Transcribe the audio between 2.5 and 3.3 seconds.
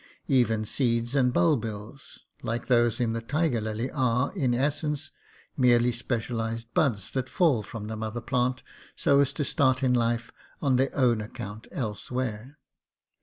those of the